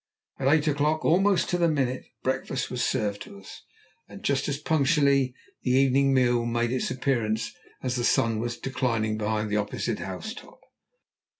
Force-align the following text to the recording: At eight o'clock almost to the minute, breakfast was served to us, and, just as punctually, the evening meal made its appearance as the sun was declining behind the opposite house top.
At 0.39 0.47
eight 0.47 0.67
o'clock 0.67 1.05
almost 1.05 1.47
to 1.51 1.59
the 1.59 1.67
minute, 1.67 2.05
breakfast 2.23 2.71
was 2.71 2.83
served 2.83 3.21
to 3.21 3.37
us, 3.39 3.61
and, 4.09 4.23
just 4.23 4.49
as 4.49 4.57
punctually, 4.57 5.35
the 5.61 5.69
evening 5.69 6.11
meal 6.11 6.43
made 6.47 6.71
its 6.71 6.89
appearance 6.89 7.53
as 7.83 7.97
the 7.97 8.03
sun 8.03 8.39
was 8.39 8.57
declining 8.57 9.19
behind 9.19 9.51
the 9.51 9.57
opposite 9.57 9.99
house 9.99 10.33
top. 10.33 10.59